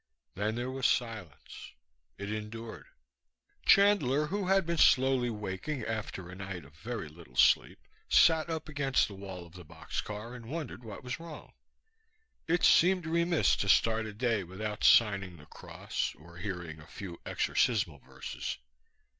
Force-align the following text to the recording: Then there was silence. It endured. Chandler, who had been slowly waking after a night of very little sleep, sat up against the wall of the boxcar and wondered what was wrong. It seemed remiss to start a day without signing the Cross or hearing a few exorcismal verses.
Then 0.33 0.55
there 0.55 0.71
was 0.71 0.87
silence. 0.87 1.73
It 2.17 2.31
endured. 2.33 2.87
Chandler, 3.67 4.25
who 4.25 4.47
had 4.47 4.65
been 4.65 4.79
slowly 4.79 5.29
waking 5.29 5.83
after 5.85 6.27
a 6.27 6.33
night 6.33 6.65
of 6.65 6.73
very 6.73 7.07
little 7.07 7.35
sleep, 7.35 7.77
sat 8.09 8.49
up 8.49 8.67
against 8.67 9.07
the 9.07 9.13
wall 9.13 9.45
of 9.45 9.53
the 9.53 9.63
boxcar 9.63 10.33
and 10.33 10.47
wondered 10.47 10.83
what 10.83 11.03
was 11.03 11.19
wrong. 11.19 11.53
It 12.47 12.63
seemed 12.63 13.05
remiss 13.05 13.55
to 13.57 13.69
start 13.69 14.07
a 14.07 14.13
day 14.13 14.43
without 14.43 14.83
signing 14.83 15.37
the 15.37 15.45
Cross 15.45 16.15
or 16.17 16.37
hearing 16.37 16.79
a 16.79 16.87
few 16.87 17.17
exorcismal 17.23 18.01
verses. 18.03 18.57